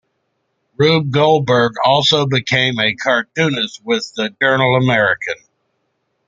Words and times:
Rube 0.77 1.11
Goldberg 1.11 1.73
also 1.85 2.25
became 2.25 2.79
a 2.79 2.95
cartoonist 2.95 3.81
with 3.85 4.11
the 4.15 4.35
"Journal-American". 4.41 5.35